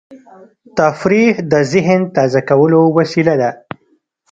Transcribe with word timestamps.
تفریح 0.79 1.33
د 1.51 1.53
ذهن 1.71 2.01
تازه 2.15 2.41
کولو 2.49 2.81
وسیله 2.97 3.33
ده. 3.41 3.51